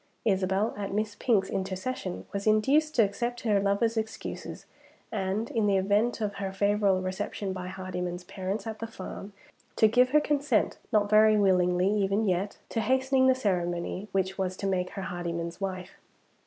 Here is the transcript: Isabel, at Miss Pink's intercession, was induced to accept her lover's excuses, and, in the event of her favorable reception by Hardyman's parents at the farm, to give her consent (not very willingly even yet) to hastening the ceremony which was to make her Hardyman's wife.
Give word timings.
Isabel, 0.25 0.73
at 0.75 0.91
Miss 0.91 1.13
Pink's 1.19 1.51
intercession, 1.51 2.25
was 2.33 2.47
induced 2.47 2.95
to 2.95 3.03
accept 3.03 3.41
her 3.41 3.59
lover's 3.59 3.97
excuses, 3.97 4.65
and, 5.11 5.51
in 5.51 5.67
the 5.67 5.77
event 5.77 6.21
of 6.21 6.33
her 6.37 6.51
favorable 6.51 7.03
reception 7.03 7.53
by 7.53 7.67
Hardyman's 7.67 8.23
parents 8.23 8.65
at 8.65 8.79
the 8.79 8.87
farm, 8.87 9.33
to 9.75 9.87
give 9.87 10.09
her 10.09 10.19
consent 10.19 10.79
(not 10.91 11.07
very 11.07 11.37
willingly 11.37 11.85
even 11.93 12.27
yet) 12.27 12.57
to 12.69 12.81
hastening 12.81 13.27
the 13.27 13.35
ceremony 13.35 14.07
which 14.11 14.39
was 14.39 14.57
to 14.57 14.65
make 14.65 14.89
her 14.89 15.03
Hardyman's 15.03 15.61
wife. 15.61 15.91